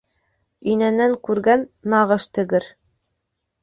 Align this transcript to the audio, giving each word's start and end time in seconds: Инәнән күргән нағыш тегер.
Инәнән 0.71 1.15
күргән 1.29 1.69
нағыш 1.97 2.29
тегер. 2.39 2.71